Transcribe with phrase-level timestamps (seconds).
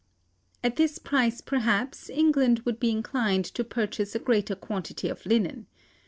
[0.63, 5.67] At this price, perhaps, England would be inclined to purchase a greater quantity of linen.